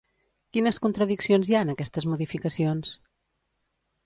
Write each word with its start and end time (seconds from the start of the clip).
Quines 0.55 0.79
contradiccions 0.85 1.51
hi 1.51 1.57
ha 1.57 1.61
en 1.67 1.69
aquestes 1.75 2.09
modificacions? 2.15 2.97